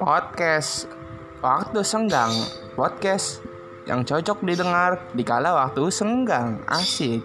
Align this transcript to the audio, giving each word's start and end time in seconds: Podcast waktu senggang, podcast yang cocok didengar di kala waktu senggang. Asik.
Podcast 0.00 0.88
waktu 1.44 1.84
senggang, 1.84 2.32
podcast 2.72 3.44
yang 3.84 4.00
cocok 4.00 4.40
didengar 4.40 4.96
di 5.12 5.20
kala 5.20 5.52
waktu 5.52 5.92
senggang. 5.92 6.64
Asik. 6.64 7.20